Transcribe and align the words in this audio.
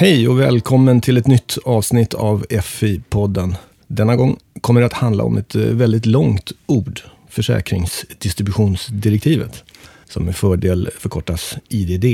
Hej 0.00 0.28
och 0.28 0.40
välkommen 0.40 1.00
till 1.00 1.16
ett 1.16 1.26
nytt 1.26 1.58
avsnitt 1.64 2.14
av 2.14 2.46
FI-podden. 2.50 3.54
Denna 3.86 4.16
gång 4.16 4.36
kommer 4.60 4.80
det 4.80 4.86
att 4.86 4.92
handla 4.92 5.24
om 5.24 5.36
ett 5.36 5.54
eh, 5.54 5.62
väldigt 5.62 6.06
långt 6.06 6.52
ord, 6.66 7.00
försäkringsdistributionsdirektivet, 7.28 9.64
som 10.08 10.24
med 10.24 10.36
fördel 10.36 10.90
förkortas 10.98 11.56
IDD, 11.68 12.04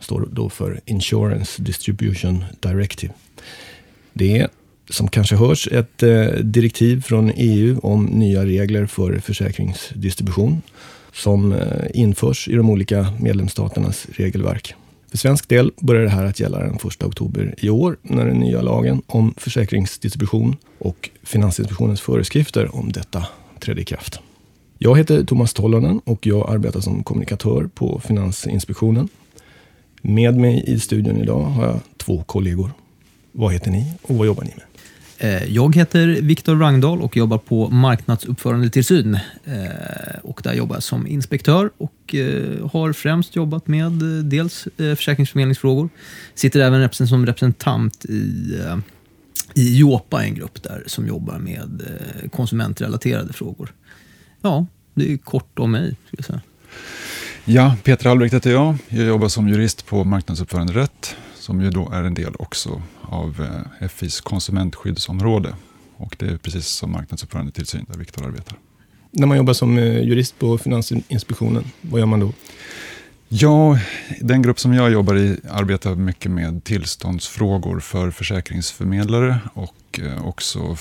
står 0.00 0.28
då 0.32 0.48
för 0.48 0.80
Insurance 0.84 1.62
Distribution 1.62 2.44
Directive. 2.60 3.12
Det 4.12 4.38
är, 4.38 4.48
som 4.90 5.08
kanske 5.08 5.36
hörs, 5.36 5.68
ett 5.68 6.02
eh, 6.02 6.24
direktiv 6.42 7.02
från 7.02 7.32
EU 7.36 7.80
om 7.82 8.04
nya 8.04 8.44
regler 8.44 8.86
för 8.86 9.18
försäkringsdistribution 9.18 10.62
som 11.12 11.52
eh, 11.52 11.58
införs 11.94 12.48
i 12.48 12.54
de 12.54 12.70
olika 12.70 13.12
medlemsstaternas 13.20 14.06
regelverk. 14.12 14.74
För 15.10 15.18
svensk 15.18 15.48
del 15.48 15.72
börjar 15.80 16.02
det 16.02 16.10
här 16.10 16.24
att 16.24 16.40
gälla 16.40 16.58
den 16.58 16.74
1 16.74 17.02
oktober 17.02 17.54
i 17.58 17.70
år 17.70 17.96
när 18.02 18.26
den 18.26 18.40
nya 18.40 18.62
lagen 18.62 19.02
om 19.06 19.34
försäkringsdistribution 19.36 20.56
och 20.78 21.10
Finansinspektionens 21.22 22.00
föreskrifter 22.00 22.76
om 22.76 22.92
detta 22.92 23.26
trädde 23.60 23.80
i 23.80 23.84
kraft. 23.84 24.20
Jag 24.78 24.98
heter 24.98 25.24
Thomas 25.24 25.54
Tollonen 25.54 26.00
och 26.04 26.26
jag 26.26 26.50
arbetar 26.50 26.80
som 26.80 27.04
kommunikatör 27.04 27.70
på 27.74 28.00
Finansinspektionen. 28.04 29.08
Med 30.02 30.36
mig 30.36 30.64
i 30.66 30.80
studion 30.80 31.16
idag 31.16 31.42
har 31.42 31.66
jag 31.66 31.80
två 31.96 32.22
kollegor. 32.22 32.70
Vad 33.32 33.52
heter 33.52 33.70
ni 33.70 33.92
och 34.02 34.14
vad 34.14 34.26
jobbar 34.26 34.44
ni 34.44 34.50
med? 34.56 34.69
Eh, 35.22 35.44
jag 35.44 35.76
heter 35.76 36.06
Viktor 36.06 36.56
Rangdahl 36.56 37.02
och 37.02 37.16
jobbar 37.16 37.38
på 37.38 37.68
marknadsuppförandetillsyn. 37.68 39.14
Eh, 39.44 40.18
och 40.22 40.40
där 40.44 40.54
jobbar 40.54 40.76
jag 40.76 40.82
som 40.82 41.06
inspektör 41.06 41.70
och 41.76 42.14
eh, 42.14 42.68
har 42.70 42.92
främst 42.92 43.36
jobbat 43.36 43.68
med 43.68 43.92
dels 44.24 44.68
försäkringsförmedlingsfrågor. 44.76 45.88
Sitter 46.34 46.60
även 46.60 46.90
som 46.90 47.26
representant 47.26 48.04
i, 48.04 48.58
i 49.54 49.78
Jopa, 49.78 50.24
en 50.24 50.34
grupp 50.34 50.62
där 50.62 50.82
som 50.86 51.06
jobbar 51.06 51.38
med 51.38 51.82
konsumentrelaterade 52.32 53.32
frågor. 53.32 53.72
Ja, 54.42 54.66
det 54.94 55.12
är 55.12 55.16
kort 55.16 55.58
om 55.58 55.70
mig. 55.70 55.96
Ska 56.06 56.16
jag 56.16 56.24
säga. 56.24 56.40
Ja, 57.44 57.76
Peter 57.82 58.10
Albrecht 58.10 58.34
heter 58.34 58.50
jag. 58.50 58.76
Jag 58.88 59.06
jobbar 59.06 59.28
som 59.28 59.48
jurist 59.48 59.86
på 59.86 60.04
marknadsuppföranderätt 60.04 61.16
som 61.50 61.62
ju 61.62 61.70
då 61.70 61.90
är 61.92 62.02
en 62.02 62.14
del 62.14 62.34
också 62.38 62.82
av 63.02 63.48
eh, 63.80 63.88
FIs 63.88 64.20
konsumentskyddsområde. 64.20 65.54
Och 65.96 66.16
det 66.18 66.26
är 66.26 66.36
precis 66.36 66.66
som 66.66 66.92
marknadsuppförande 66.92 67.52
tillsyn 67.52 67.86
där 67.88 67.98
Viktor 67.98 68.26
arbetar. 68.26 68.58
När 69.10 69.26
man 69.26 69.36
jobbar 69.36 69.52
som 69.52 69.78
eh, 69.78 70.00
jurist 70.00 70.38
på 70.38 70.58
Finansinspektionen, 70.58 71.64
vad 71.80 71.98
gör 71.98 72.06
man 72.06 72.20
då? 72.20 72.32
Ja, 73.28 73.78
den 74.20 74.42
grupp 74.42 74.60
som 74.60 74.74
jag 74.74 74.90
jobbar 74.90 75.16
i 75.16 75.36
arbetar 75.50 75.94
mycket 75.94 76.30
med 76.30 76.64
tillståndsfrågor 76.64 77.80
för 77.80 78.10
försäkringsförmedlare 78.10 79.38
och 79.54 80.00
eh, 80.02 80.26
också 80.26 80.76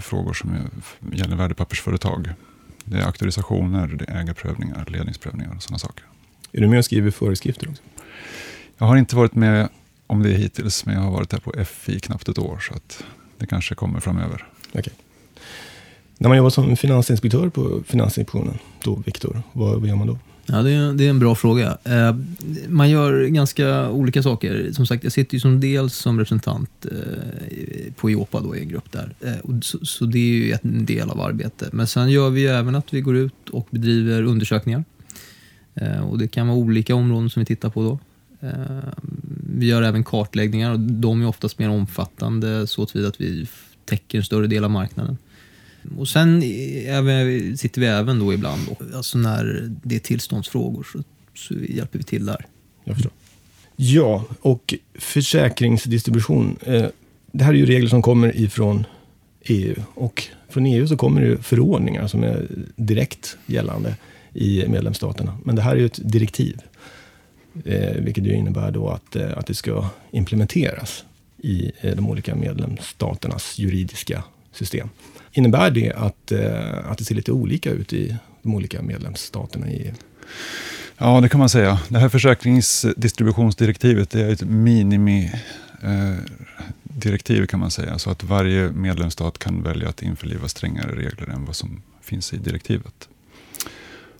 frågor 0.00 0.32
som 0.32 0.56
gäller 1.12 1.36
värdepappersföretag. 1.36 2.30
Det 2.84 2.98
är 2.98 3.06
auktorisationer, 3.06 3.86
det 3.86 4.04
är 4.08 4.20
ägarprövningar, 4.20 4.84
ledningsprövningar 4.88 5.54
och 5.56 5.62
sådana 5.62 5.78
saker. 5.78 6.04
Är 6.52 6.60
du 6.60 6.66
med 6.68 6.78
och 6.78 6.84
skriver 6.84 7.10
föreskrifter 7.10 7.68
också? 7.68 7.82
Jag 8.78 8.86
har 8.86 8.96
inte 8.96 9.16
varit 9.16 9.34
med 9.34 9.68
om 10.06 10.22
det 10.22 10.30
hittills, 10.30 10.86
men 10.86 10.94
jag 10.94 11.02
har 11.02 11.10
varit 11.10 11.32
här 11.32 11.40
på 11.40 11.64
FI 11.64 12.00
knappt 12.00 12.28
ett 12.28 12.38
år, 12.38 12.58
så 12.58 12.74
att 12.74 13.04
det 13.38 13.46
kanske 13.46 13.74
kommer 13.74 14.00
framöver. 14.00 14.46
Okay. 14.72 14.92
När 16.18 16.28
man 16.28 16.38
jobbar 16.38 16.50
som 16.50 16.76
finansinspektör 16.76 17.48
på 17.48 17.82
Finansinspektionen, 17.86 18.58
då 18.84 19.02
Viktor, 19.06 19.42
vad, 19.52 19.86
gör 19.86 19.96
man 19.96 20.06
då? 20.06 20.18
Ja, 20.46 20.62
det 20.62 20.72
är, 20.72 20.92
det 20.92 21.06
är 21.06 21.10
en 21.10 21.18
bra 21.18 21.34
fråga. 21.34 21.78
Eh, 21.84 22.16
man 22.68 22.90
gör 22.90 23.26
ganska 23.26 23.90
olika 23.90 24.22
saker. 24.22 24.72
Som 24.72 24.86
sagt, 24.86 25.04
jag 25.04 25.12
sitter 25.12 25.34
ju 25.34 25.40
som 25.40 25.60
dels 25.60 25.94
som 25.94 26.18
representant 26.18 26.86
eh, 26.92 27.92
på 27.96 28.10
Jopa, 28.10 28.40
då, 28.40 28.56
i 28.56 28.60
en 28.60 28.68
grupp 28.68 28.92
där. 28.92 29.14
Eh, 29.20 29.38
och 29.42 29.64
så, 29.64 29.78
så, 29.86 30.04
det 30.04 30.18
är 30.18 30.32
ju 30.32 30.56
en 30.62 30.86
del 30.86 31.10
av 31.10 31.20
arbetet. 31.20 31.72
Men 31.72 31.86
sen 31.86 32.10
gör 32.10 32.30
vi 32.30 32.46
även 32.46 32.74
att 32.74 32.94
vi 32.94 33.00
går 33.00 33.16
ut 33.16 33.48
och 33.50 33.68
bedriver 33.70 34.22
undersökningar. 34.22 34.84
Eh, 35.74 36.00
och 36.00 36.18
det 36.18 36.28
kan 36.28 36.48
vara 36.48 36.58
olika 36.58 36.94
områden 36.94 37.30
som 37.30 37.40
vi 37.40 37.46
tittar 37.46 37.70
på 37.70 37.82
då. 37.82 37.98
Vi 39.58 39.66
gör 39.66 39.82
även 39.82 40.04
kartläggningar 40.04 40.72
och 40.72 40.80
de 40.80 41.22
är 41.22 41.26
oftast 41.26 41.58
mer 41.58 41.68
omfattande 41.68 42.66
så 42.66 42.82
att 42.82 43.20
vi 43.20 43.46
täcker 43.84 44.18
en 44.18 44.24
större 44.24 44.46
del 44.46 44.64
av 44.64 44.70
marknaden. 44.70 45.18
Och 45.98 46.08
sen 46.08 46.42
även, 46.86 47.56
sitter 47.56 47.80
vi 47.80 47.86
även 47.86 48.18
då 48.18 48.34
ibland, 48.34 48.60
alltså 48.94 49.18
när 49.18 49.70
det 49.82 49.94
är 49.94 49.98
tillståndsfrågor, 49.98 50.86
så, 50.92 51.02
så 51.34 51.54
hjälper 51.54 51.98
vi 51.98 52.04
till 52.04 52.26
där. 52.26 52.46
Jag 52.84 52.96
förstår. 52.96 53.12
Ja, 53.76 54.24
och 54.40 54.74
försäkringsdistribution. 54.94 56.56
Eh, 56.62 56.86
det 57.32 57.44
här 57.44 57.52
är 57.52 57.58
ju 57.58 57.66
regler 57.66 57.88
som 57.88 58.02
kommer 58.02 58.36
ifrån 58.36 58.86
EU. 59.44 59.74
Och 59.94 60.24
från 60.48 60.66
EU 60.66 60.88
så 60.88 60.96
kommer 60.96 61.20
det 61.20 61.42
förordningar 61.42 62.06
som 62.06 62.24
är 62.24 62.46
direkt 62.76 63.36
gällande 63.46 63.96
i 64.32 64.64
medlemsstaterna. 64.68 65.38
Men 65.44 65.56
det 65.56 65.62
här 65.62 65.72
är 65.72 65.80
ju 65.80 65.86
ett 65.86 66.00
direktiv. 66.02 66.60
Eh, 67.64 68.02
vilket 68.02 68.24
ju 68.24 68.32
innebär 68.32 68.70
då 68.70 68.88
att, 68.88 69.16
eh, 69.16 69.38
att 69.38 69.46
det 69.46 69.54
ska 69.54 69.88
implementeras 70.10 71.04
i 71.38 71.72
eh, 71.80 71.96
de 71.96 72.10
olika 72.10 72.34
medlemsstaternas 72.34 73.58
juridiska 73.58 74.22
system. 74.52 74.88
Innebär 75.32 75.70
det 75.70 75.92
att, 75.92 76.32
eh, 76.32 76.90
att 76.90 76.98
det 76.98 77.04
ser 77.04 77.14
lite 77.14 77.32
olika 77.32 77.70
ut 77.70 77.92
i 77.92 78.16
de 78.42 78.54
olika 78.54 78.82
medlemsstaterna 78.82 79.70
i 79.70 79.76
EU? 79.76 79.92
Ja, 80.98 81.20
det 81.20 81.28
kan 81.28 81.38
man 81.38 81.48
säga. 81.48 81.80
Det 81.88 81.98
här 81.98 82.08
försäkringsdistributionsdirektivet 82.08 84.14
är 84.14 84.32
ett 84.32 84.42
minimidirektiv 84.42 87.42
eh, 87.42 87.46
kan 87.46 87.60
man 87.60 87.70
säga. 87.70 87.98
Så 87.98 88.10
att 88.10 88.24
varje 88.24 88.70
medlemsstat 88.70 89.38
kan 89.38 89.62
välja 89.62 89.88
att 89.88 90.02
införliva 90.02 90.48
strängare 90.48 90.96
regler 90.96 91.28
än 91.28 91.44
vad 91.44 91.56
som 91.56 91.82
finns 92.02 92.32
i 92.32 92.36
direktivet. 92.36 93.08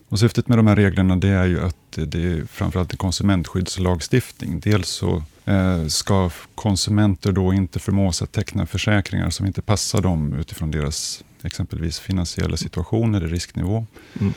Och 0.09 0.19
syftet 0.19 0.47
med 0.47 0.57
de 0.57 0.67
här 0.67 0.75
reglerna 0.75 1.15
det 1.15 1.27
är 1.27 1.45
ju 1.45 1.61
att 1.61 1.75
det 1.91 2.23
är 2.23 2.45
framförallt 2.45 2.91
en 2.91 2.97
konsumentskyddslagstiftning. 2.97 4.59
Dels 4.59 4.89
så 4.89 5.23
eh, 5.45 5.85
ska 5.85 6.29
konsumenter 6.55 7.31
då 7.31 7.53
inte 7.53 7.79
förmås 7.79 8.21
att 8.21 8.31
teckna 8.31 8.65
försäkringar 8.65 9.29
som 9.29 9.45
inte 9.45 9.61
passar 9.61 10.01
dem 10.01 10.33
utifrån 10.33 10.71
deras 10.71 11.23
exempelvis 11.43 11.99
finansiella 11.99 12.57
situation 12.57 13.15
eller 13.15 13.27
risknivå. 13.27 13.85
Mm. 14.19 14.33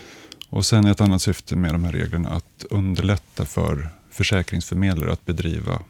Och 0.48 0.66
sen 0.66 0.86
ett 0.86 1.00
annat 1.00 1.22
syfte 1.22 1.56
med 1.56 1.74
de 1.74 1.84
här 1.84 1.92
reglerna 1.92 2.28
att 2.28 2.64
underlätta 2.70 3.44
för 3.44 3.88
försäkringsförmedlare 4.10 5.12
att 5.12 5.26
bedriva 5.26 5.82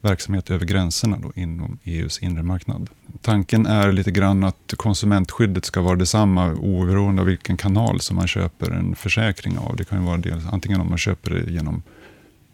verksamhet 0.00 0.50
över 0.50 0.66
gränserna 0.66 1.18
då, 1.22 1.32
inom 1.34 1.78
EUs 1.84 2.18
inre 2.18 2.42
marknad. 2.42 2.90
Tanken 3.22 3.66
är 3.66 3.92
lite 3.92 4.10
grann 4.10 4.44
att 4.44 4.74
konsumentskyddet 4.76 5.64
ska 5.64 5.80
vara 5.80 5.96
detsamma 5.96 6.52
oberoende 6.52 7.22
av 7.22 7.26
vilken 7.26 7.56
kanal 7.56 8.00
som 8.00 8.16
man 8.16 8.26
köper 8.26 8.70
en 8.70 8.94
försäkring 8.94 9.58
av. 9.58 9.76
Det 9.76 9.84
kan 9.84 10.00
ju 10.00 10.06
vara 10.06 10.16
dels, 10.16 10.46
antingen 10.46 10.80
om 10.80 10.88
man 10.88 10.98
köper 10.98 11.30
det 11.30 11.52
genom 11.52 11.82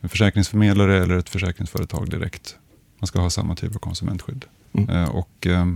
en 0.01 0.09
försäkringsförmedlare 0.09 1.03
eller 1.03 1.17
ett 1.17 1.29
försäkringsföretag 1.29 2.11
direkt. 2.11 2.57
Man 2.99 3.07
ska 3.07 3.21
ha 3.21 3.31
samma 3.31 3.55
typ 3.55 3.75
av 3.75 3.79
konsumentskydd. 3.79 4.45
Mm. 4.73 4.91
Eh, 4.91 5.09
och, 5.09 5.47
eh, 5.47 5.67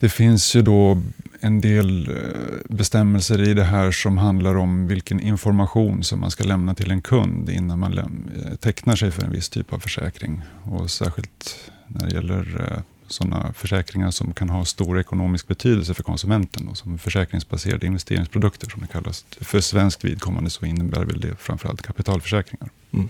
det 0.00 0.08
finns 0.08 0.56
ju 0.56 0.62
då 0.62 1.02
en 1.40 1.60
del 1.60 2.08
eh, 2.08 2.74
bestämmelser 2.76 3.48
i 3.48 3.54
det 3.54 3.64
här 3.64 3.90
som 3.90 4.18
handlar 4.18 4.54
om 4.54 4.86
vilken 4.86 5.20
information 5.20 6.02
som 6.02 6.20
man 6.20 6.30
ska 6.30 6.44
lämna 6.44 6.74
till 6.74 6.90
en 6.90 7.02
kund 7.02 7.50
innan 7.50 7.78
man 7.78 7.98
eh, 7.98 8.54
tecknar 8.54 8.96
sig 8.96 9.10
för 9.10 9.22
en 9.22 9.32
viss 9.32 9.48
typ 9.48 9.72
av 9.72 9.78
försäkring. 9.78 10.42
Och 10.64 10.90
särskilt 10.90 11.70
när 11.86 12.08
det 12.08 12.14
gäller 12.14 12.66
eh, 12.70 12.82
sådana 13.06 13.52
försäkringar 13.52 14.10
som 14.10 14.32
kan 14.32 14.50
ha 14.50 14.64
stor 14.64 15.00
ekonomisk 15.00 15.48
betydelse 15.48 15.94
för 15.94 16.02
konsumenten, 16.02 16.68
och 16.68 16.76
som 16.76 16.98
försäkringsbaserade 16.98 17.86
investeringsprodukter 17.86 18.70
som 18.70 18.80
det 18.80 18.86
kallas. 18.86 19.24
För 19.40 19.60
svenskt 19.60 20.04
vidkommande 20.04 20.50
så 20.50 20.66
innebär 20.66 21.04
väl 21.04 21.20
det 21.20 21.36
framförallt 21.38 21.82
kapitalförsäkringar. 21.82 22.68
Mm. 22.92 23.08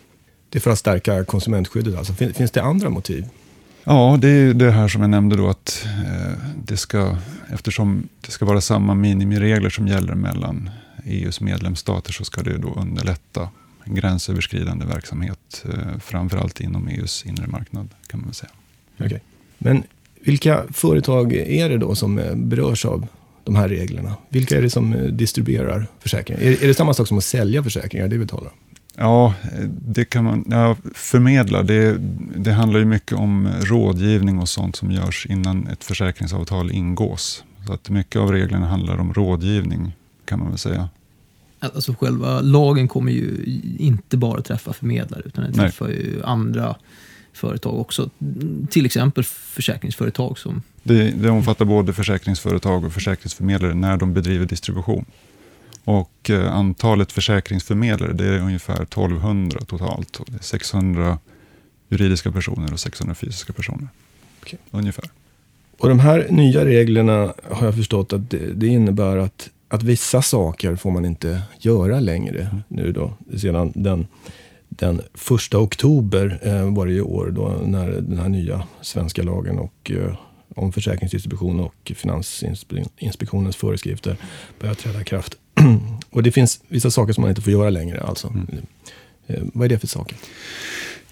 Det 0.48 0.58
är 0.58 0.60
för 0.60 0.70
att 0.70 0.78
stärka 0.78 1.24
konsumentskyddet 1.24 1.96
alltså. 1.96 2.12
Finns 2.12 2.50
det 2.50 2.62
andra 2.62 2.90
motiv? 2.90 3.26
Ja, 3.84 4.18
det 4.20 4.28
är 4.28 4.54
det 4.54 4.70
här 4.70 4.88
som 4.88 5.00
jag 5.00 5.10
nämnde 5.10 5.36
då 5.36 5.48
att 5.48 5.86
eh, 6.06 6.32
det 6.64 6.76
ska, 6.76 7.16
eftersom 7.52 8.08
det 8.20 8.30
ska 8.30 8.44
vara 8.44 8.60
samma 8.60 8.94
minimiregler 8.94 9.70
som 9.70 9.88
gäller 9.88 10.14
mellan 10.14 10.70
EUs 11.04 11.40
medlemsstater 11.40 12.12
så 12.12 12.24
ska 12.24 12.42
det 12.42 12.58
då 12.58 12.74
underlätta 12.74 13.48
en 13.84 13.94
gränsöverskridande 13.94 14.86
verksamhet, 14.86 15.64
eh, 15.64 15.98
framförallt 16.00 16.60
inom 16.60 16.88
EUs 16.88 17.26
inre 17.26 17.46
marknad 17.46 17.88
kan 18.06 18.20
man 18.20 18.28
väl 18.28 18.34
säga. 18.34 18.52
Okay. 18.98 19.20
Men 19.58 19.82
vilka 20.24 20.64
företag 20.72 21.32
är 21.32 21.68
det 21.68 21.78
då 21.78 21.94
som 21.94 22.18
eh, 22.18 22.34
berörs 22.34 22.84
av 22.84 23.06
de 23.44 23.56
här 23.56 23.68
reglerna? 23.68 24.14
Vilka 24.28 24.56
är 24.58 24.62
det 24.62 24.70
som 24.70 25.16
distribuerar 25.16 25.86
försäkringar? 26.00 26.42
Är, 26.42 26.64
är 26.64 26.68
det 26.68 26.74
samma 26.74 26.94
sak 26.94 27.08
som 27.08 27.18
att 27.18 27.24
sälja 27.24 27.62
försäkringar, 27.62 28.08
det 28.08 28.18
vi 28.18 28.26
talar 28.26 28.46
om? 28.46 28.69
Ja, 29.02 29.34
det 29.86 30.04
kan 30.04 30.24
man 30.24 30.44
ja, 30.50 30.76
förmedla. 30.94 31.62
Det, 31.62 31.96
det 32.36 32.52
handlar 32.52 32.78
ju 32.78 32.84
mycket 32.84 33.18
om 33.18 33.48
rådgivning 33.60 34.38
och 34.38 34.48
sånt 34.48 34.76
som 34.76 34.90
görs 34.92 35.26
innan 35.30 35.66
ett 35.66 35.84
försäkringsavtal 35.84 36.70
ingås. 36.70 37.44
Så 37.66 37.72
att 37.72 37.90
mycket 37.90 38.20
av 38.20 38.32
reglerna 38.32 38.66
handlar 38.66 38.98
om 38.98 39.14
rådgivning, 39.14 39.92
kan 40.24 40.38
man 40.38 40.48
väl 40.48 40.58
säga. 40.58 40.88
Alltså 41.58 41.94
själva 41.94 42.40
lagen 42.40 42.88
kommer 42.88 43.12
ju 43.12 43.60
inte 43.78 44.16
bara 44.16 44.42
träffa 44.42 44.72
förmedlare, 44.72 45.22
utan 45.24 45.44
den 45.44 45.52
träffar 45.52 45.86
Nej. 45.86 45.96
ju 45.96 46.22
andra 46.24 46.76
företag 47.32 47.80
också. 47.80 48.10
Till 48.70 48.86
exempel 48.86 49.24
försäkringsföretag 49.24 50.38
som... 50.38 50.62
Det, 50.82 51.10
det 51.10 51.30
omfattar 51.30 51.64
både 51.64 51.92
försäkringsföretag 51.92 52.84
och 52.84 52.92
försäkringsförmedlare 52.92 53.74
när 53.74 53.96
de 53.96 54.14
bedriver 54.14 54.46
distribution. 54.46 55.04
Och 55.84 56.30
eh, 56.30 56.52
antalet 56.52 57.12
försäkringsförmedlare 57.12 58.12
det 58.12 58.24
är 58.24 58.38
ungefär 58.38 58.82
1200 58.82 59.60
totalt. 59.60 60.16
Och 60.16 60.26
det 60.30 60.36
är 60.36 60.42
600 60.42 61.18
juridiska 61.88 62.32
personer 62.32 62.72
och 62.72 62.80
600 62.80 63.14
fysiska 63.14 63.52
personer. 63.52 63.88
Okej. 64.40 64.58
Ungefär. 64.70 65.04
Och 65.78 65.88
de 65.88 65.98
här 65.98 66.26
nya 66.30 66.64
reglerna 66.64 67.34
har 67.50 67.66
jag 67.66 67.74
förstått 67.74 68.12
att 68.12 68.30
det, 68.30 68.52
det 68.52 68.66
innebär 68.66 69.16
att, 69.16 69.50
att 69.68 69.82
vissa 69.82 70.22
saker 70.22 70.76
får 70.76 70.90
man 70.90 71.04
inte 71.04 71.42
göra 71.58 72.00
längre 72.00 72.56
nu 72.68 72.92
då. 72.92 73.12
Sedan 73.36 73.72
den, 73.74 74.06
den 74.68 75.02
första 75.14 75.58
oktober 75.58 76.40
eh, 76.42 76.74
var 76.74 76.86
det 76.86 76.92
i 76.92 77.00
år 77.00 77.30
då 77.30 77.60
när 77.64 77.90
den 77.90 78.18
här 78.18 78.28
nya 78.28 78.62
svenska 78.80 79.22
lagen 79.22 79.58
och 79.58 79.90
eh, 79.90 80.14
om 80.56 80.72
försäkringsdistribution 80.72 81.60
och 81.60 81.92
Finansinspektionens 81.96 83.56
föreskrifter 83.56 84.16
börjar 84.60 84.74
träda 84.74 85.00
i 85.00 85.04
kraft. 85.04 85.36
och 86.10 86.22
det 86.22 86.32
finns 86.32 86.60
vissa 86.68 86.90
saker 86.90 87.12
som 87.12 87.22
man 87.22 87.28
inte 87.28 87.42
får 87.42 87.52
göra 87.52 87.70
längre 87.70 88.00
alltså. 88.00 88.34
Eh, 89.26 89.42
vad 89.52 89.64
är 89.64 89.68
det 89.68 89.78
för 89.78 89.86
saker? 89.86 90.16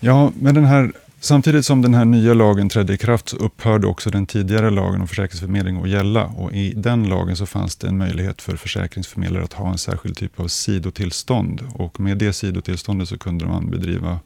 Ja, 0.01 0.33
men 0.41 0.55
den 0.55 0.65
här, 0.65 0.93
samtidigt 1.21 1.67
som 1.67 1.83
den 1.83 1.95
här 1.95 2.05
nya 2.05 2.35
lagen 2.35 2.69
trädde 2.69 2.95
i 2.95 2.99
kraft 2.99 3.29
så 3.29 3.37
upphörde 3.37 3.87
också 3.87 4.11
den 4.11 4.27
tidigare 4.27 4.71
lagen 4.71 5.01
om 5.01 5.09
försäkringsförmedling 5.09 5.83
att 5.83 5.89
gälla. 5.89 6.27
Och 6.27 6.53
I 6.53 6.73
den 6.77 7.09
lagen 7.09 7.37
så 7.37 7.47
fanns 7.47 7.77
det 7.77 7.89
en 7.89 7.99
möjlighet 7.99 8.43
för 8.43 8.57
försäkringsförmedlare 8.57 9.45
att 9.45 9.53
ha 9.53 9.71
en 9.73 9.79
särskild 9.79 10.17
typ 10.17 10.41
av 10.41 10.49
sidotillstånd. 10.49 11.63
Och 11.75 12.01
med 12.01 12.19
det 12.19 12.33
sidotillståndet 12.33 13.09
så 13.09 13.19
kunde 13.19 13.47
man 13.47 13.71
bedriva 13.71 14.21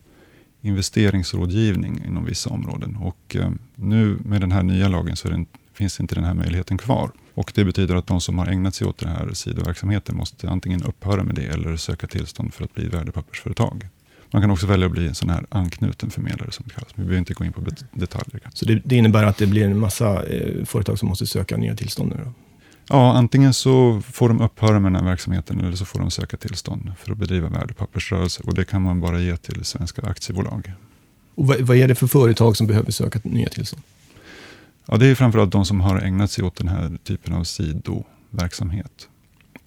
investeringsrådgivning 0.61 2.05
inom 2.07 2.25
vissa 2.25 2.51
områden. 2.51 2.97
Och 2.97 3.37
eh, 3.37 3.51
nu 3.75 4.19
med 4.25 4.41
den 4.41 4.53
här 4.53 4.63
nya 4.63 4.89
lagen 4.89 5.17
så 5.17 5.29
den, 5.29 5.47
finns 5.75 6.01
inte 6.01 6.15
den 6.15 6.25
här 6.25 6.35
möjligheten 6.35 6.79
kvar. 6.79 7.11
Och 7.35 7.53
Det 7.55 7.65
betyder 7.65 7.95
att 7.95 8.07
de 8.07 8.21
som 8.21 8.39
har 8.39 8.47
ägnat 8.47 8.75
sig 8.75 8.87
åt 8.87 8.99
den 8.99 9.09
här 9.09 9.31
sidoverksamheten 9.33 10.17
måste 10.17 10.51
antingen 10.51 10.83
upphöra 10.83 11.25
med 11.25 11.35
det 11.35 11.43
eller 11.47 11.77
söka 11.77 12.07
tillstånd 12.07 12.55
för 12.55 12.65
att 12.65 12.75
bli 12.75 12.89
värdepappersföretag. 12.89 13.89
Man 14.31 14.43
kan 14.43 14.51
också 14.51 14.67
välja 14.67 14.87
att 14.87 14.93
bli 14.93 15.09
en 15.09 15.15
sån 15.15 15.31
här 15.31 15.47
anknuten 15.49 16.11
förmedlare 16.11 16.51
som 16.51 16.65
det 16.69 16.75
kallas. 16.75 16.89
Vi 16.95 17.03
behöver 17.03 17.19
inte 17.19 17.35
gå 17.35 17.45
in 17.45 17.53
på 17.53 17.61
bet- 17.61 17.85
detaljer. 17.93 18.41
Så 18.55 18.65
det, 18.65 18.83
det 18.85 18.97
innebär 18.97 19.25
att 19.25 19.37
det 19.37 19.47
blir 19.47 19.65
en 19.65 19.79
massa 19.79 20.27
eh, 20.27 20.65
företag 20.65 20.99
som 20.99 21.09
måste 21.09 21.27
söka 21.27 21.57
nya 21.57 21.77
tillstånd 21.77 22.13
nu 22.17 22.25
då? 22.25 22.33
Ja, 22.89 23.13
antingen 23.13 23.55
så 23.55 24.01
får 24.01 24.29
de 24.29 24.41
upphöra 24.41 24.81
med 24.81 24.93
den 24.93 25.03
här 25.03 25.11
verksamheten 25.11 25.61
eller 25.61 25.77
så 25.77 25.85
får 25.85 25.99
de 25.99 26.11
söka 26.11 26.37
tillstånd 26.37 26.93
för 26.99 27.13
att 27.13 27.19
bedriva 27.19 27.49
värdepappersrörelse. 27.49 28.43
Och 28.47 28.55
det 28.55 28.65
kan 28.65 28.83
man 28.83 29.01
bara 29.01 29.21
ge 29.21 29.37
till 29.37 29.65
svenska 29.65 30.03
aktiebolag. 30.03 30.73
Och 31.35 31.47
vad, 31.47 31.61
vad 31.61 31.77
är 31.77 31.89
det 31.89 31.95
för 31.95 32.07
företag 32.07 32.57
som 32.57 32.67
behöver 32.67 32.93
söka 32.93 33.21
nya 33.23 33.49
tillstånd? 33.49 33.83
Ja, 34.87 34.97
det 34.97 35.07
är 35.07 35.15
framförallt 35.15 35.53
de 35.53 35.65
som 35.65 35.81
har 35.81 35.99
ägnat 35.99 36.31
sig 36.31 36.45
åt 36.45 36.57
den 36.57 36.69
här 36.69 36.99
typen 37.05 37.35
av 37.35 37.45
sidoverksamhet. 37.45 39.09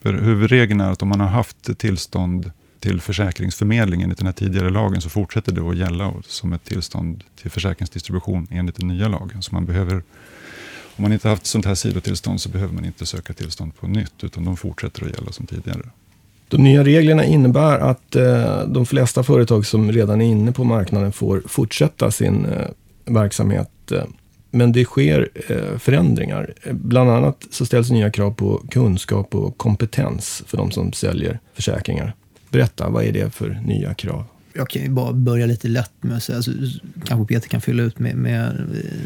För 0.01 0.13
huvudregeln 0.13 0.81
är 0.81 0.91
att 0.91 1.01
om 1.01 1.09
man 1.09 1.19
har 1.19 1.27
haft 1.27 1.77
tillstånd 1.77 2.51
till 2.79 3.01
försäkringsförmedling 3.01 4.01
enligt 4.01 4.17
den 4.17 4.27
här 4.27 4.33
tidigare 4.33 4.69
lagen 4.69 5.01
så 5.01 5.09
fortsätter 5.09 5.51
det 5.51 5.61
att 5.61 5.77
gälla 5.77 6.13
som 6.27 6.53
ett 6.53 6.63
tillstånd 6.63 7.23
till 7.41 7.51
försäkringsdistribution 7.51 8.47
enligt 8.51 8.75
den 8.75 8.87
nya 8.87 9.07
lagen. 9.07 9.41
Så 9.41 9.53
man 9.53 9.65
behöver, 9.65 9.95
om 10.95 11.01
man 11.01 11.13
inte 11.13 11.29
haft 11.29 11.45
sånt 11.45 11.65
här 11.65 11.75
sidotillstånd 11.75 12.41
så 12.41 12.49
behöver 12.49 12.73
man 12.73 12.85
inte 12.85 13.05
söka 13.05 13.33
tillstånd 13.33 13.75
på 13.75 13.87
nytt 13.87 14.23
utan 14.23 14.45
de 14.45 14.57
fortsätter 14.57 15.05
att 15.05 15.11
gälla 15.11 15.31
som 15.31 15.45
tidigare. 15.45 15.81
De 16.47 16.63
nya 16.63 16.83
reglerna 16.83 17.25
innebär 17.25 17.79
att 17.79 18.15
eh, 18.15 18.67
de 18.67 18.85
flesta 18.85 19.23
företag 19.23 19.65
som 19.65 19.91
redan 19.91 20.21
är 20.21 20.25
inne 20.25 20.51
på 20.51 20.63
marknaden 20.63 21.11
får 21.11 21.43
fortsätta 21.45 22.11
sin 22.11 22.45
eh, 22.45 22.67
verksamhet. 23.05 23.91
Eh, 23.91 24.03
men 24.55 24.71
det 24.71 24.85
sker 24.85 25.29
eh, 25.47 25.77
förändringar. 25.77 26.53
Bland 26.71 27.09
annat 27.09 27.47
så 27.49 27.65
ställs 27.65 27.91
nya 27.91 28.11
krav 28.11 28.31
på 28.31 28.61
kunskap 28.71 29.35
och 29.35 29.57
kompetens 29.57 30.43
för 30.47 30.57
de 30.57 30.71
som 30.71 30.93
säljer 30.93 31.39
försäkringar. 31.53 32.13
Berätta, 32.49 32.89
vad 32.89 33.03
är 33.03 33.11
det 33.11 33.29
för 33.29 33.61
nya 33.65 33.93
krav? 33.93 34.23
Jag 34.53 34.69
kan 34.69 34.81
ju 34.81 34.89
bara 34.89 35.13
börja 35.13 35.45
lite 35.45 35.67
lätt 35.67 35.91
med 36.01 36.17
att 36.17 36.23
säga, 36.23 36.35
alltså, 36.35 36.51
kanske 37.05 37.33
Peter 37.33 37.49
kan 37.49 37.61
fylla 37.61 37.83
ut 37.83 37.99
med, 37.99 38.15
med 38.15 38.61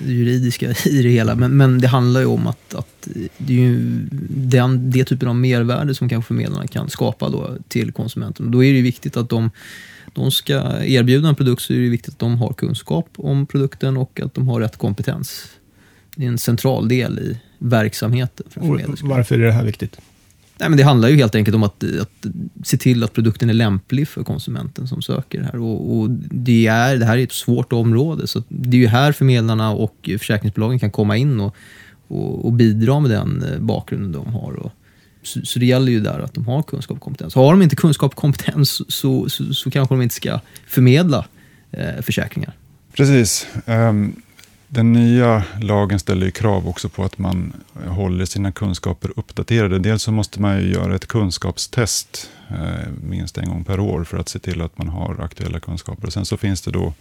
det 0.05 0.11
juridiska 0.11 0.73
i 0.85 1.03
det 1.03 1.09
hela, 1.09 1.35
men, 1.35 1.57
men 1.57 1.81
det 1.81 1.87
handlar 1.87 2.19
ju 2.19 2.25
om 2.25 2.47
att, 2.47 2.75
att 2.75 3.07
det 3.37 3.53
är 3.53 3.57
ju 3.57 3.99
den, 4.29 4.91
det 4.91 5.05
typen 5.05 5.27
av 5.27 5.35
mervärde 5.35 5.95
som 5.95 6.09
kanske 6.09 6.27
förmedlarna 6.27 6.67
kan 6.67 6.89
skapa 6.89 7.29
då 7.29 7.57
till 7.67 7.91
konsumenten. 7.91 8.51
Då 8.51 8.63
är 8.63 8.71
det 8.71 8.77
ju 8.77 8.83
viktigt 8.83 9.17
att 9.17 9.29
de, 9.29 9.51
de 10.13 10.31
ska 10.31 10.83
erbjuda 10.83 11.29
en 11.29 11.35
produkt 11.35 11.61
så 11.61 11.73
är 11.73 11.77
det 11.77 11.89
viktigt 11.89 12.13
att 12.13 12.19
de 12.19 12.37
har 12.37 12.53
kunskap 12.53 13.09
om 13.15 13.45
produkten 13.45 13.97
och 13.97 14.19
att 14.23 14.33
de 14.33 14.47
har 14.47 14.59
rätt 14.59 14.77
kompetens. 14.77 15.45
Det 16.15 16.25
är 16.25 16.27
en 16.27 16.37
central 16.37 16.87
del 16.87 17.19
i 17.19 17.39
verksamheten. 17.57 18.45
Varför 19.01 19.39
är 19.39 19.45
det 19.45 19.51
här 19.51 19.63
viktigt? 19.63 19.99
Nej, 20.59 20.69
men 20.69 20.77
det 20.77 20.83
handlar 20.83 21.09
ju 21.09 21.15
helt 21.15 21.35
enkelt 21.35 21.55
om 21.55 21.63
att, 21.63 21.83
att 22.01 22.25
se 22.63 22.77
till 22.77 23.03
att 23.03 23.13
produkten 23.13 23.49
är 23.49 23.53
lämplig 23.53 24.07
för 24.07 24.23
konsumenten 24.23 24.87
som 24.87 25.01
söker 25.01 25.39
det 25.39 25.45
här. 25.45 25.59
Och, 25.59 25.97
och 25.97 26.09
det, 26.31 26.67
är, 26.67 26.97
det 26.97 27.05
här 27.05 27.17
är 27.17 27.23
ett 27.23 27.31
svårt 27.31 27.73
område, 27.73 28.27
så 28.27 28.43
det 28.49 28.77
är 28.77 28.81
ju 28.81 28.87
här 28.87 29.11
förmedlarna 29.11 29.71
och 29.71 30.09
försäkringsbolagen 30.19 30.79
kan 30.79 30.91
komma 30.91 31.17
in 31.17 31.39
och, 31.39 31.55
och, 32.07 32.45
och 32.45 32.53
bidra 32.53 32.99
med 32.99 33.11
den 33.11 33.43
eh, 33.43 33.59
bakgrunden 33.59 34.11
de 34.11 34.33
har. 34.33 34.53
Och, 34.53 34.71
så, 35.29 35.45
så 35.45 35.59
det 35.59 35.65
gäller 35.65 35.91
ju 35.91 35.99
där 35.99 36.19
att 36.19 36.33
de 36.33 36.47
har 36.47 36.63
kunskap 36.63 36.97
och 36.97 37.03
kompetens. 37.03 37.35
Har 37.35 37.51
de 37.51 37.61
inte 37.61 37.75
kunskap 37.75 38.11
och 38.11 38.17
kompetens 38.17 38.93
så, 38.93 39.29
så, 39.29 39.53
så 39.53 39.71
kanske 39.71 39.95
de 39.95 40.01
inte 40.01 40.15
ska 40.15 40.39
förmedla 40.67 41.25
eh, 41.71 42.01
försäkringar. 42.01 42.53
Precis. 42.93 43.47
Um, 43.65 44.21
Den 44.71 44.93
nya 44.93 45.43
lagen 45.61 45.99
ställer 45.99 46.25
ju 46.25 46.31
krav 46.31 46.67
också 46.67 46.89
på 46.89 47.03
att 47.03 47.17
man 47.17 47.53
håller 47.87 48.25
sina 48.25 48.51
kunskaper 48.51 49.11
uppdaterade. 49.15 49.79
Dels 49.79 50.03
så 50.03 50.11
måste 50.11 50.41
man 50.41 50.61
ju 50.61 50.73
göra 50.73 50.95
ett 50.95 51.07
kunskapstest 51.07 52.29
eh, 52.49 52.91
minst 53.03 53.37
en 53.37 53.49
gång 53.49 53.63
per 53.63 53.79
år 53.79 54.03
för 54.03 54.17
att 54.17 54.29
se 54.29 54.39
till 54.39 54.61
att 54.61 54.77
man 54.77 54.87
har 54.87 55.21
aktuella 55.21 55.59
kunskaper. 55.59 56.07
Och 56.07 56.13
sen 56.13 56.25
så 56.25 56.37
finns 56.37 56.61
det 56.61 56.71
då 56.71 56.93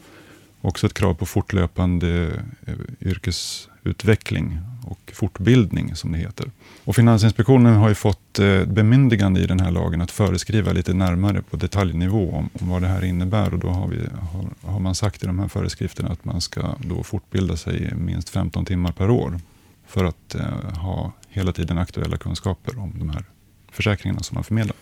också 0.63 0.87
ett 0.87 0.95
krav 0.95 1.15
på 1.15 1.27
fortlöpande 1.27 2.31
eh, 2.67 2.75
yrkesutveckling 3.01 4.59
och 4.89 5.13
fortbildning 5.15 5.97
som 5.97 6.13
det 6.13 6.19
heter. 6.19 6.51
Och 6.85 6.97
Finansinspektionen 6.97 7.75
har 7.75 7.89
ju 7.89 7.95
fått 7.95 8.39
eh, 8.39 8.65
bemyndigande 8.65 9.41
i 9.41 9.47
den 9.47 9.61
här 9.61 9.71
lagen 9.71 10.01
att 10.01 10.11
föreskriva 10.11 10.73
lite 10.73 10.95
närmare 10.95 11.43
på 11.43 11.57
detaljnivå 11.57 12.31
om, 12.33 12.51
om 12.61 12.69
vad 12.69 12.83
det 12.83 12.89
här 12.89 13.05
innebär. 13.05 13.55
Och 13.55 13.59
då 13.59 13.69
har, 13.69 13.89
vi, 13.89 13.99
har, 14.33 14.73
har 14.73 14.81
man 14.81 14.95
sagt 14.95 15.23
i 15.23 15.27
de 15.27 15.39
här 15.39 15.49
föreskrifterna 15.49 16.09
att 16.09 16.25
man 16.25 16.41
ska 16.41 16.75
då 16.79 17.03
fortbilda 17.03 17.57
sig 17.57 17.95
minst 17.97 18.29
15 18.29 18.65
timmar 18.65 18.93
per 18.93 19.11
år 19.11 19.41
för 19.87 20.05
att 20.05 20.35
eh, 20.35 20.79
ha 20.79 21.13
hela 21.29 21.53
tiden 21.53 21.79
aktuella 21.79 22.17
kunskaper 22.17 22.79
om 22.79 22.93
de 22.99 23.11
här 23.11 23.25
försäkringarna 23.73 24.23
som 24.23 24.35
man 24.35 24.45
förmedlar. 24.45 24.77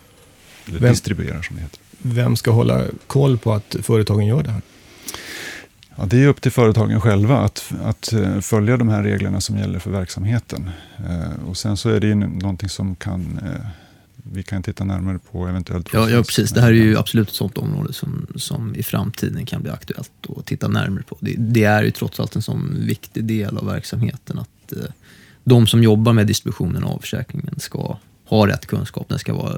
Eller 0.65 0.79
Vem- 0.79 0.91
distribuerar 0.91 1.41
som 1.41 1.55
det 1.55 1.61
heter. 1.61 1.79
Vem 2.01 2.35
ska 2.35 2.51
hålla 2.51 2.83
koll 3.07 3.37
på 3.37 3.53
att 3.53 3.75
företagen 3.81 4.25
gör 4.25 4.43
det 4.43 4.51
här? 4.51 4.61
Ja, 5.99 6.05
det 6.05 6.23
är 6.23 6.27
upp 6.27 6.41
till 6.41 6.51
företagen 6.51 7.01
själva 7.01 7.37
att, 7.37 7.71
att 7.83 8.13
eh, 8.13 8.39
följa 8.39 8.77
de 8.77 8.89
här 8.89 9.03
reglerna 9.03 9.41
som 9.41 9.57
gäller 9.57 9.79
för 9.79 9.91
verksamheten. 9.91 10.69
Eh, 11.09 11.47
och 11.49 11.57
sen 11.57 11.77
så 11.77 11.89
är 11.89 11.99
det 11.99 12.07
ju 12.07 12.15
någonting 12.15 12.69
som 12.69 12.95
kan, 12.95 13.39
eh, 13.45 13.65
vi 14.33 14.43
kan 14.43 14.63
titta 14.63 14.83
närmare 14.83 15.19
på 15.31 15.47
eventuellt. 15.47 15.89
Ja, 15.93 16.09
ja, 16.09 16.23
precis. 16.23 16.51
Det 16.51 16.61
här 16.61 16.67
är 16.67 16.73
ju 16.73 16.97
absolut 16.97 17.29
ett 17.29 17.35
sånt 17.35 17.57
område 17.57 17.93
som, 17.93 18.27
som 18.35 18.75
i 18.75 18.83
framtiden 18.83 19.45
kan 19.45 19.61
bli 19.61 19.71
aktuellt 19.71 20.11
att 20.37 20.45
titta 20.45 20.67
närmare 20.67 21.03
på. 21.03 21.17
Det, 21.19 21.35
det 21.37 21.63
är 21.63 21.83
ju 21.83 21.91
trots 21.91 22.19
allt 22.19 22.35
en 22.35 22.41
sån 22.41 22.77
viktig 22.79 23.23
del 23.23 23.57
av 23.57 23.65
verksamheten 23.65 24.39
att 24.39 24.71
eh, 24.71 24.83
de 25.43 25.67
som 25.67 25.83
jobbar 25.83 26.13
med 26.13 26.27
distributionen 26.27 26.83
av 26.83 26.99
försäkringen 26.99 27.55
ska 27.59 27.97
ha 28.25 28.47
rätt 28.47 28.65
kunskap. 28.65 29.09
Den 29.09 29.19
ska 29.19 29.33
vara 29.33 29.57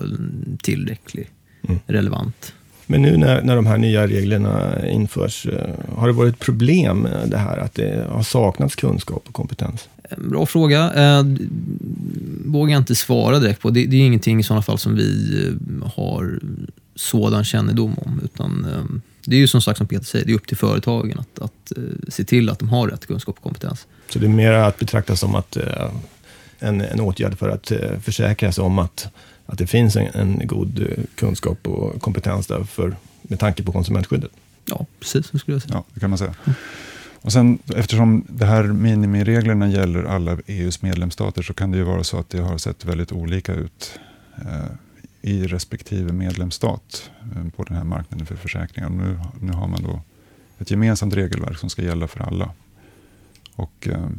tillräcklig, 0.62 1.30
Mm. 1.64 1.80
relevant. 1.88 2.54
Men 2.92 3.02
nu 3.02 3.18
när, 3.18 3.42
när 3.42 3.56
de 3.56 3.66
här 3.66 3.78
nya 3.78 4.08
reglerna 4.08 4.88
införs, 4.90 5.46
eh, 5.46 5.70
har 5.96 6.08
det 6.08 6.14
varit 6.14 6.34
ett 6.34 6.40
problem 6.40 7.06
eh, 7.06 7.26
det 7.26 7.38
här 7.38 7.58
att 7.58 7.74
det 7.76 8.06
har 8.10 8.24
saknats 8.24 8.76
kunskap 8.76 9.24
och 9.28 9.34
kompetens? 9.34 9.90
En 10.04 10.30
Bra 10.30 10.46
fråga. 10.46 10.94
Eh, 10.94 11.24
vågar 12.46 12.74
jag 12.74 12.82
inte 12.82 12.96
svara 12.96 13.40
direkt 13.40 13.62
på. 13.62 13.70
Det, 13.70 13.86
det 13.86 13.98
är 13.98 14.02
ingenting 14.02 14.40
i 14.40 14.44
sådana 14.44 14.62
fall 14.62 14.78
som 14.78 14.96
vi 14.96 15.42
eh, 15.48 15.92
har 15.96 16.40
sådan 16.96 17.44
kännedom 17.44 17.96
om. 17.98 18.22
Utan, 18.24 18.66
eh, 18.66 19.02
det 19.26 19.36
är 19.36 19.40
ju 19.40 19.48
som 19.48 19.62
sagt 19.62 19.78
som 19.78 19.88
Peter 19.88 20.06
säger, 20.06 20.26
det 20.26 20.32
är 20.32 20.36
upp 20.36 20.48
till 20.48 20.58
företagen 20.58 21.20
att, 21.20 21.40
att 21.40 21.78
eh, 21.78 21.84
se 22.08 22.24
till 22.24 22.50
att 22.50 22.60
de 22.60 22.70
har 22.70 22.88
rätt 22.88 23.06
kunskap 23.06 23.38
och 23.38 23.44
kompetens. 23.44 23.88
Så 24.10 24.20
det 24.20 24.26
är 24.26 24.30
mer 24.30 24.52
att 24.52 24.80
betrakta 24.80 25.16
som 25.16 25.36
att, 25.36 25.58
eh, 25.58 25.92
en, 26.60 26.82
en 26.82 27.00
åtgärd 27.00 27.38
för 27.38 27.50
att 27.50 27.72
eh, 27.72 28.00
försäkra 28.04 28.52
sig 28.52 28.64
om 28.64 28.80
att, 28.80 29.08
att 29.50 29.58
det 29.58 29.68
finns 29.68 29.96
en, 29.96 30.08
en 30.14 30.48
god 30.48 30.80
eh, 30.80 31.04
kunskap 31.16 31.68
och 31.68 32.02
kompetens 32.02 32.48
där 32.48 32.64
för, 32.64 32.96
med 33.22 33.40
tanke 33.40 33.64
på 33.64 33.72
konsumentskyddet. 33.72 34.32
Ja, 34.66 34.86
precis 35.00 35.28
så 35.28 35.40
skulle 35.40 35.56
jag 35.56 35.62
säga. 35.62 35.74
Ja, 35.74 35.84
det 35.94 36.00
kan 36.00 36.10
man 36.10 36.20
säga. 36.20 36.36
Och 37.22 37.32
sen, 37.32 37.60
eftersom 37.76 38.26
det 38.30 38.46
här 38.46 38.64
minimireglerna 38.64 39.70
gäller 39.70 40.04
alla 40.04 40.38
EUs 40.48 40.82
medlemsstater 40.82 41.42
så 41.42 41.54
kan 41.54 41.72
det 41.72 41.78
ju 41.78 41.84
vara 41.84 42.04
så 42.04 42.20
att 42.20 42.30
det 42.30 42.40
har 42.40 42.58
sett 42.58 42.86
väldigt 42.86 43.12
olika 43.12 43.54
ut 43.54 44.00
eh, 44.38 44.66
i 45.22 45.48
respektive 45.48 46.14
medlemsstat 46.14 47.12
eh, 47.36 47.50
på 47.56 47.64
den 47.64 47.78
här 47.78 47.84
marknaden 47.84 48.26
för 48.26 48.36
försäkringar. 48.36 48.90
Nu, 48.90 49.20
nu 49.42 49.52
har 49.52 49.68
man 49.68 49.84
då 49.84 50.02
ett 50.60 50.72
gemensamt 50.72 51.14
regelverk 51.14 51.58
som 51.58 51.70
ska 51.70 51.82
gälla 51.82 52.08
för 52.08 52.20
alla. 52.20 52.52
Och 53.56 53.88
eh, 53.88 54.10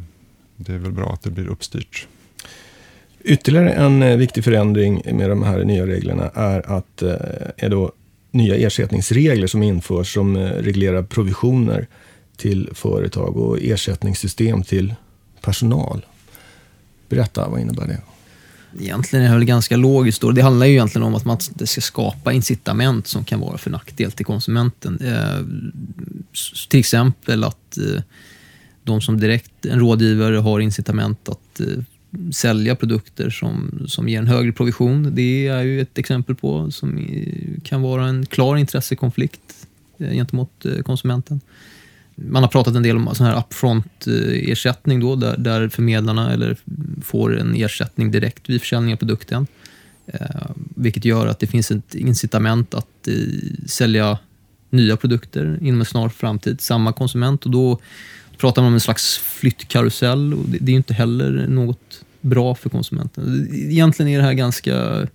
det 0.55 0.73
är 0.73 0.77
väl 0.77 0.91
bra 0.91 1.13
att 1.13 1.21
det 1.21 1.31
blir 1.31 1.47
uppstyrt. 1.47 2.07
Ytterligare 3.23 3.71
en 3.71 4.03
eh, 4.03 4.17
viktig 4.17 4.43
förändring 4.43 5.01
med 5.11 5.29
de 5.29 5.43
här 5.43 5.63
nya 5.63 5.85
reglerna 5.85 6.29
är 6.33 6.77
att 6.77 7.01
eh, 7.01 7.13
är 7.57 7.69
då 7.69 7.91
nya 8.31 8.55
ersättningsregler 8.55 9.47
som 9.47 9.63
införs 9.63 10.13
som 10.13 10.35
eh, 10.35 10.41
reglerar 10.41 11.03
provisioner 11.03 11.87
till 12.37 12.69
företag 12.73 13.37
och 13.37 13.57
ersättningssystem 13.61 14.63
till 14.63 14.95
personal. 15.41 16.05
Berätta, 17.09 17.49
vad 17.49 17.61
innebär 17.61 17.87
det? 17.87 18.01
Egentligen 18.79 19.25
är 19.25 19.29
det 19.29 19.35
väl 19.35 19.45
ganska 19.45 19.77
logiskt. 19.77 20.21
Då. 20.21 20.31
Det 20.31 20.41
handlar 20.41 20.65
ju 20.65 20.71
egentligen 20.71 21.07
om 21.07 21.15
att 21.15 21.25
man 21.25 21.37
ska 21.39 21.81
skapa 21.81 22.33
incitament 22.33 23.07
som 23.07 23.25
kan 23.25 23.39
vara 23.39 23.57
för 23.57 23.69
nackdel 23.69 24.11
till 24.11 24.25
konsumenten. 24.25 24.99
Eh, 25.01 25.45
till 26.69 26.79
exempel 26.79 27.43
att 27.43 27.77
eh, 27.77 28.01
de 28.83 29.01
som 29.01 29.19
direkt, 29.19 29.65
en 29.65 29.79
rådgivare, 29.79 30.35
har 30.35 30.59
incitament 30.59 31.29
att 31.29 31.59
eh, 31.59 31.83
sälja 32.31 32.75
produkter 32.75 33.29
som, 33.29 33.85
som 33.87 34.09
ger 34.09 34.19
en 34.19 34.27
högre 34.27 34.51
provision. 34.51 35.15
Det 35.15 35.47
är 35.47 35.61
ju 35.61 35.81
ett 35.81 35.97
exempel 35.97 36.35
på 36.35 36.71
som 36.71 37.07
kan 37.63 37.81
vara 37.81 38.05
en 38.05 38.25
klar 38.25 38.55
intressekonflikt 38.55 39.67
eh, 39.97 40.11
gentemot 40.11 40.65
eh, 40.65 40.81
konsumenten. 40.81 41.41
Man 42.15 42.43
har 42.43 42.49
pratat 42.49 42.75
en 42.75 42.83
del 42.83 42.97
om 42.97 43.15
sån 43.15 43.25
här 43.25 43.37
upfront-ersättning 43.37 44.97
eh, 44.97 45.01
då, 45.01 45.15
där, 45.15 45.37
där 45.37 45.69
förmedlarna 45.69 46.33
eller 46.33 46.57
får 47.03 47.39
en 47.39 47.55
ersättning 47.55 48.11
direkt 48.11 48.49
vid 48.49 48.61
försäljning 48.61 48.93
av 48.93 48.97
produkten. 48.97 49.47
Eh, 50.05 50.51
vilket 50.55 51.05
gör 51.05 51.27
att 51.27 51.39
det 51.39 51.47
finns 51.47 51.71
ett 51.71 51.95
incitament 51.95 52.73
att 52.73 53.07
eh, 53.07 53.13
sälja 53.65 54.17
nya 54.69 54.97
produkter 54.97 55.59
inom 55.61 55.79
en 55.79 55.85
snar 55.85 56.09
framtid, 56.09 56.61
samma 56.61 56.93
konsument. 56.93 57.45
Och 57.45 57.51
då 57.51 57.79
pratar 58.41 58.61
man 58.61 58.67
om 58.67 58.73
en 58.73 58.79
slags 58.79 59.17
flyttkarusell 59.17 60.33
och 60.33 60.49
det, 60.49 60.57
det 60.61 60.71
är 60.71 60.75
inte 60.75 60.93
heller 60.93 61.47
något 61.47 62.05
bra 62.21 62.55
för 62.55 62.69
konsumenten. 62.69 63.49
Egentligen 63.53 64.11
är 64.11 64.17
det 64.17 64.23
här 64.23 64.33
ganska 64.33 65.07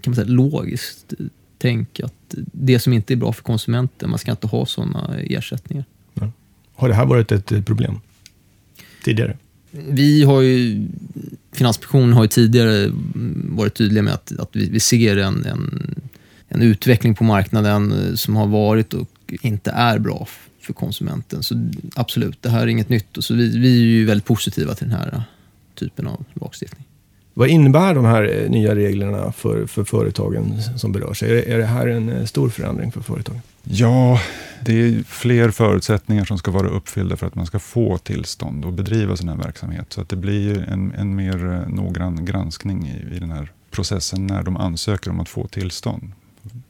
kan 0.00 0.10
man 0.10 0.14
säga, 0.14 0.28
logiskt 0.28 1.14
tänk 1.58 2.00
att 2.00 2.34
det 2.52 2.78
som 2.78 2.92
inte 2.92 3.14
är 3.14 3.16
bra 3.16 3.32
för 3.32 3.42
konsumenten, 3.42 4.10
man 4.10 4.18
ska 4.18 4.30
inte 4.30 4.46
ha 4.46 4.66
sådana 4.66 5.18
ersättningar. 5.18 5.84
Har 6.74 6.88
det 6.88 6.94
här 6.94 7.06
varit 7.06 7.32
ett 7.32 7.66
problem 7.66 8.00
tidigare? 9.04 9.36
Vi 9.70 10.24
har 10.24 10.40
ju, 10.40 10.86
Finansinspektionen 11.52 12.12
har 12.12 12.22
ju 12.22 12.28
tidigare 12.28 12.90
varit 13.34 13.74
tydliga 13.74 14.02
med 14.02 14.14
att, 14.14 14.38
att 14.38 14.50
vi, 14.52 14.70
vi 14.70 14.80
ser 14.80 15.16
en, 15.16 15.44
en, 15.44 15.94
en, 16.48 16.62
utveckling 16.62 17.14
på 17.14 17.24
marknaden 17.24 18.16
som 18.16 18.36
har 18.36 18.46
varit 18.46 18.94
och 18.94 19.08
inte 19.42 19.70
är 19.70 19.98
bra 19.98 20.26
för 20.70 20.74
konsumenten. 20.74 21.42
Så 21.42 21.70
absolut, 21.94 22.42
det 22.42 22.50
här 22.50 22.62
är 22.62 22.66
inget 22.66 22.88
nytt. 22.88 23.16
Och 23.16 23.24
så 23.24 23.34
vi, 23.34 23.58
vi 23.58 23.80
är 23.80 23.84
ju 23.84 24.04
väldigt 24.04 24.24
positiva 24.24 24.74
till 24.74 24.88
den 24.88 24.96
här 24.96 25.22
typen 25.74 26.06
av 26.06 26.24
lagstiftning. 26.34 26.86
Vad 27.34 27.48
innebär 27.48 27.94
de 27.94 28.04
här 28.04 28.46
nya 28.48 28.74
reglerna 28.74 29.32
för, 29.32 29.66
för 29.66 29.84
företagen 29.84 30.62
som 30.76 30.92
berörs? 30.92 31.22
Är, 31.22 31.48
är 31.48 31.58
det 31.58 31.66
här 31.66 31.86
en 31.86 32.08
eh, 32.08 32.24
stor 32.24 32.48
förändring 32.48 32.92
för 32.92 33.00
företagen? 33.00 33.40
Ja, 33.62 34.20
det 34.64 34.72
är 34.72 35.02
fler 35.02 35.50
förutsättningar 35.50 36.24
som 36.24 36.38
ska 36.38 36.50
vara 36.50 36.68
uppfyllda 36.68 37.16
för 37.16 37.26
att 37.26 37.34
man 37.34 37.46
ska 37.46 37.58
få 37.58 37.98
tillstånd 37.98 38.64
och 38.64 38.72
bedriva 38.72 39.16
sån 39.16 39.28
här 39.28 39.36
verksamhet. 39.36 39.92
Så 39.92 40.00
att 40.00 40.08
det 40.08 40.16
blir 40.16 40.68
en, 40.68 40.92
en 40.92 41.16
mer 41.16 41.52
eh, 41.52 41.68
noggrann 41.68 42.24
granskning 42.24 42.88
i, 42.88 43.16
i 43.16 43.18
den 43.18 43.30
här 43.30 43.52
processen 43.70 44.26
när 44.26 44.42
de 44.42 44.56
ansöker 44.56 45.10
om 45.10 45.20
att 45.20 45.28
få 45.28 45.46
tillstånd 45.46 46.12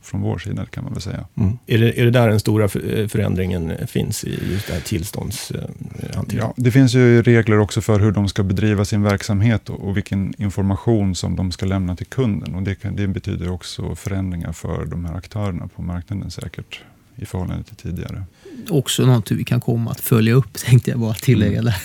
från 0.02 0.20
vår 0.20 0.38
sida 0.38 0.66
kan 0.66 0.84
man 0.84 0.92
väl 0.92 1.02
säga. 1.02 1.26
Mm. 1.34 1.58
Är, 1.66 1.78
det, 1.78 2.00
är 2.00 2.04
det 2.04 2.10
där 2.10 2.28
den 2.28 2.40
stora 2.40 2.64
eh, 2.64 3.08
förändringen 3.08 3.86
finns 3.86 4.24
i 4.24 4.38
just 4.52 4.66
det 4.66 4.72
här 4.72 4.80
tillståndshanteringen? 4.80 6.36
Ja, 6.38 6.54
det 6.56 6.70
finns 6.70 6.94
ju 6.94 7.22
regler 7.22 7.58
också 7.58 7.80
för 7.80 8.00
hur 8.00 8.12
de 8.12 8.28
ska 8.28 8.42
bedriva 8.42 8.84
sin 8.84 9.02
verksamhet 9.02 9.70
och, 9.70 9.88
och 9.88 9.96
vilken 9.96 10.34
information 10.42 11.14
som 11.14 11.36
de 11.36 11.52
ska 11.52 11.66
lämna 11.66 11.96
till 11.96 12.06
kunden. 12.06 12.54
Och 12.54 12.62
det, 12.62 12.74
kan, 12.74 12.96
det 12.96 13.06
betyder 13.06 13.50
också 13.50 13.94
förändringar 13.94 14.52
för 14.52 14.84
de 14.84 15.04
här 15.04 15.14
aktörerna 15.14 15.68
på 15.76 15.82
marknaden 15.82 16.30
säkert 16.30 16.80
i 17.16 17.26
förhållande 17.26 17.64
till 17.64 17.76
tidigare. 17.76 18.24
Också 18.68 19.06
något 19.06 19.30
vi 19.30 19.44
kan 19.44 19.60
komma 19.60 19.90
att 19.90 20.00
följa 20.00 20.34
upp, 20.34 20.52
tänkte 20.52 20.90
jag 20.90 21.00
bara 21.00 21.14
tillägga 21.14 21.58
mm. 21.58 21.64
där. 21.64 21.82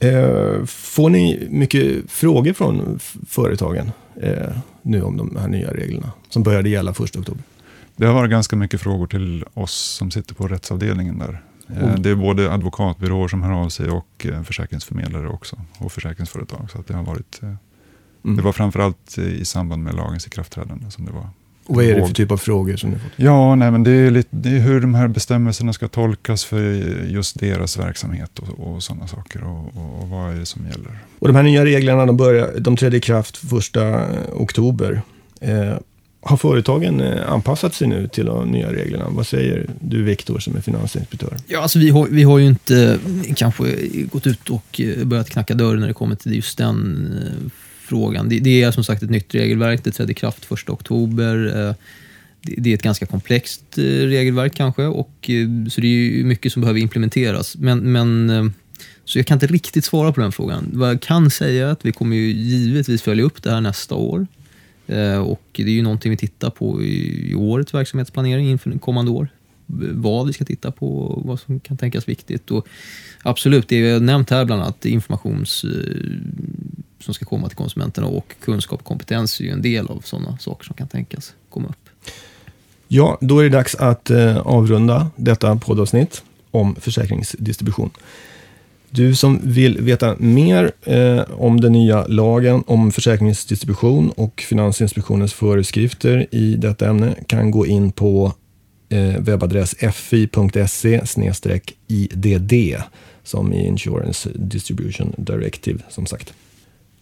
Eh, 0.00 0.64
får 0.64 1.10
ni 1.10 1.48
mycket 1.50 2.10
frågor 2.10 2.52
från 2.52 2.98
företagen 3.28 3.92
eh, 4.16 4.56
nu 4.82 5.02
om 5.02 5.16
de 5.16 5.36
här 5.36 5.48
nya 5.48 5.74
reglerna 5.74 6.12
som 6.28 6.42
började 6.42 6.68
gälla 6.68 6.90
1 6.90 7.00
oktober? 7.00 7.42
Det 7.96 8.06
har 8.06 8.14
varit 8.14 8.30
ganska 8.30 8.56
mycket 8.56 8.80
frågor 8.80 9.06
till 9.06 9.44
oss 9.54 9.74
som 9.74 10.10
sitter 10.10 10.34
på 10.34 10.48
rättsavdelningen 10.48 11.18
där. 11.18 11.42
Mm. 11.76 12.02
Det 12.02 12.10
är 12.10 12.14
både 12.14 12.52
advokatbyråer 12.52 13.28
som 13.28 13.42
hör 13.42 13.52
av 13.52 13.68
sig 13.68 13.90
och 13.90 14.26
försäkringsförmedlare 14.44 15.28
också 15.28 15.56
och 15.78 15.92
försäkringsföretag. 15.92 16.70
Så 16.70 16.84
det 16.86 16.94
har 16.94 17.04
varit 17.04 17.42
mm. 17.42 18.36
Det 18.36 18.42
var 18.42 18.52
framförallt 18.52 19.18
i 19.18 19.44
samband 19.44 19.82
med 19.82 19.94
lagens 19.94 20.26
ikraftträdande 20.26 20.90
som 20.90 21.04
det 21.04 21.12
var 21.12 21.28
och 21.68 21.74
vad 21.74 21.84
är 21.84 21.94
det 21.94 22.06
för 22.06 22.14
typ 22.14 22.30
av 22.30 22.36
frågor 22.36 22.76
som 22.76 22.90
ni 22.90 22.98
fått? 22.98 23.12
Ja, 23.16 23.54
nej, 23.54 23.70
men 23.70 23.84
det, 23.84 23.90
är 23.90 24.10
lite, 24.10 24.28
det 24.30 24.48
är 24.48 24.60
hur 24.60 24.80
de 24.80 24.94
här 24.94 25.08
bestämmelserna 25.08 25.72
ska 25.72 25.88
tolkas 25.88 26.44
för 26.44 26.60
just 27.08 27.40
deras 27.40 27.78
verksamhet 27.78 28.38
och, 28.38 28.68
och 28.68 28.82
sådana 28.82 29.06
saker. 29.06 29.44
Och, 29.44 29.76
och, 29.76 30.02
och, 30.02 30.08
vad 30.08 30.32
är 30.32 30.38
det 30.38 30.46
som 30.46 30.66
gäller? 30.66 30.98
Och 31.18 31.28
de 31.28 31.36
här 31.36 31.42
nya 31.42 31.64
reglerna 31.64 32.06
de, 32.06 32.16
börjar, 32.16 32.58
de 32.58 32.76
trädde 32.76 32.96
i 32.96 33.00
kraft 33.00 33.36
första 33.36 34.06
oktober. 34.32 35.02
Eh, 35.40 35.78
har 36.20 36.36
företagen 36.36 37.00
eh, 37.00 37.32
anpassat 37.32 37.74
sig 37.74 37.88
nu 37.88 38.08
till 38.08 38.26
de 38.26 38.48
nya 38.48 38.72
reglerna? 38.72 39.06
Vad 39.10 39.26
säger 39.26 39.70
du 39.80 40.02
Viktor 40.02 40.38
som 40.38 40.56
är 40.56 40.60
finansinspektör? 40.60 41.36
Ja, 41.46 41.60
alltså 41.60 41.78
vi, 41.78 41.90
har, 41.90 42.06
vi 42.06 42.22
har 42.22 42.38
ju 42.38 42.46
inte 42.46 42.98
kanske 43.36 43.64
gått 44.12 44.26
ut 44.26 44.50
och 44.50 44.80
eh, 44.80 45.04
börjat 45.04 45.30
knacka 45.30 45.54
dörr 45.54 45.76
när 45.76 45.86
det 45.86 45.94
kommer 45.94 46.14
till 46.14 46.34
just 46.34 46.58
den 46.58 47.08
eh, 47.22 47.50
frågan. 47.88 48.28
Det, 48.28 48.38
det, 48.38 48.62
är 48.62 48.70
som 48.70 48.84
sagt 48.84 49.02
ett 49.02 49.10
nytt 49.10 49.34
regelverk. 49.34 49.84
Det 49.84 49.90
trädde 49.90 50.12
i 50.12 50.14
kraft 50.14 50.52
1 50.52 50.70
oktober. 50.70 51.66
Eh, 51.68 51.74
det, 52.40 52.70
är 52.70 52.74
ett 52.74 52.82
ganska 52.82 53.06
komplext 53.06 53.78
eh, 53.78 53.82
regelverk 53.82 54.54
kanske, 54.54 54.84
och, 54.84 55.30
eh, 55.30 55.68
så 55.70 55.80
det 55.80 55.86
är 55.86 56.24
mycket 56.24 56.52
som 56.52 56.62
behöver 56.62 56.80
implementeras. 56.80 57.56
Men, 57.56 57.92
men, 57.92 58.52
så 59.04 59.18
jag 59.18 59.26
kan 59.26 59.36
inte 59.36 59.46
riktigt 59.46 59.84
svara 59.84 60.12
på 60.12 60.20
den 60.20 60.32
frågan. 60.32 60.70
Vad 60.72 60.88
jag 60.88 61.00
kan 61.00 61.30
säga 61.30 61.68
är 61.68 61.72
att 61.72 61.86
vi 61.86 61.92
kommer 61.92 62.16
ju 62.16 62.30
givetvis 62.30 63.02
följa 63.02 63.24
upp 63.24 63.42
det 63.42 63.50
här 63.50 63.60
nästa 63.60 63.94
år. 63.94 64.26
Och 65.24 65.42
Det 65.52 65.62
är 65.62 65.68
ju 65.68 65.82
någonting 65.82 66.10
vi 66.10 66.16
tittar 66.16 66.50
på 66.50 66.82
i, 66.82 67.30
i 67.30 67.34
årets 67.34 67.74
verksamhetsplanering 67.74 68.50
inför 68.50 68.78
kommande 68.78 69.10
år. 69.10 69.28
Vad 69.92 70.26
vi 70.26 70.32
ska 70.32 70.44
titta 70.44 70.70
på 70.70 70.98
och 70.98 71.26
vad 71.26 71.40
som 71.40 71.60
kan 71.60 71.76
tänkas 71.76 72.08
viktigt. 72.08 72.50
Och 72.50 72.68
absolut, 73.22 73.68
det 73.68 73.82
vi 73.82 73.90
har 73.90 74.00
nämnt 74.00 74.30
här 74.30 74.44
bland 74.44 74.62
annat 74.62 74.86
informations 74.86 75.64
som 77.00 77.14
ska 77.14 77.24
komma 77.24 77.48
till 77.48 77.56
konsumenterna 77.56 78.06
och 78.06 78.34
kunskap 78.40 78.80
och 78.80 78.86
kompetens 78.86 79.40
är 79.40 79.44
ju 79.44 79.50
en 79.50 79.62
del 79.62 79.86
av 79.86 80.00
sådana 80.04 80.38
saker 80.38 80.64
som 80.64 80.76
kan 80.76 80.88
tänkas 80.88 81.32
komma 81.50 81.68
upp. 81.68 82.12
Ja, 82.88 83.18
då 83.20 83.38
är 83.38 83.42
det 83.42 83.48
dags 83.48 83.74
att 83.74 84.10
eh, 84.10 84.38
avrunda 84.38 85.10
detta 85.16 85.56
poddavsnitt 85.56 86.22
om 86.50 86.74
försäkringsdistribution. 86.74 87.90
Du 88.90 89.14
som 89.14 89.40
vill 89.42 89.80
veta 89.80 90.16
mer 90.18 90.72
eh, 90.82 91.20
om 91.30 91.60
den 91.60 91.72
nya 91.72 92.06
lagen 92.06 92.64
om 92.66 92.92
försäkringsdistribution 92.92 94.10
och 94.10 94.40
Finansinspektionens 94.40 95.32
föreskrifter 95.32 96.26
i 96.30 96.56
detta 96.56 96.88
ämne 96.88 97.14
kan 97.26 97.50
gå 97.50 97.66
in 97.66 97.92
på 97.92 98.32
eh, 98.88 99.18
webbadress 99.18 99.74
fi.se 99.92 101.00
idd 101.86 102.76
som 103.24 103.52
i 103.52 103.66
Insurance 103.66 104.30
Distribution 104.34 105.14
Directive 105.16 105.78
som 105.88 106.06
sagt. 106.06 106.34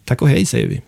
Tá 0.06 0.14
och 0.20 0.28
hej 0.28 0.46
säger 0.46 0.66
vi. 0.68 0.82